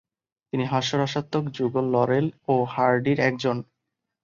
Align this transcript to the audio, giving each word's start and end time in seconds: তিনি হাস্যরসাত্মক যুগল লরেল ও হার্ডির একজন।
তিনি 0.53 0.63
হাস্যরসাত্মক 0.65 1.43
যুগল 1.57 1.85
লরেল 1.93 2.27
ও 2.47 2.55
হার্ডির 2.65 3.19
একজন। 3.19 3.57